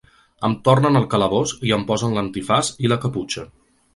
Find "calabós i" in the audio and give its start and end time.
1.11-1.75